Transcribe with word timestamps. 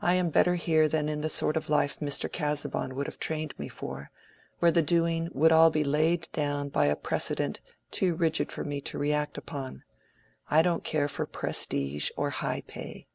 I 0.00 0.14
am 0.14 0.30
better 0.30 0.54
here 0.54 0.88
than 0.88 1.10
in 1.10 1.20
the 1.20 1.28
sort 1.28 1.58
of 1.58 1.68
life 1.68 1.98
Mr. 1.98 2.32
Casaubon 2.32 2.94
would 2.94 3.06
have 3.06 3.18
trained 3.18 3.52
me 3.58 3.68
for, 3.68 4.10
where 4.60 4.70
the 4.70 4.80
doing 4.80 5.28
would 5.34 5.50
be 5.50 5.54
all 5.54 5.68
laid 5.70 6.26
down 6.32 6.70
by 6.70 6.86
a 6.86 6.96
precedent 6.96 7.60
too 7.90 8.14
rigid 8.14 8.50
for 8.50 8.64
me 8.64 8.80
to 8.80 8.96
react 8.96 9.36
upon. 9.36 9.82
I 10.48 10.62
don't 10.62 10.84
care 10.84 11.06
for 11.06 11.26
prestige 11.26 12.08
or 12.16 12.30
high 12.30 12.62
pay." 12.66 13.08